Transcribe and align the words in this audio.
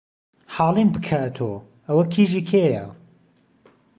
حالیم 0.55 0.89
پکه 0.93 1.17
ئهتۆ 1.23 1.51
ئەوه 1.87 2.05
کیژی 2.13 2.41
کێیه 2.49 2.85